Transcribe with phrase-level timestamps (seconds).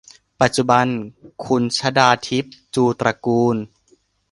[0.41, 0.87] ปัจจุบัน
[1.45, 3.55] คุณชฎาทิพ จูตระกูล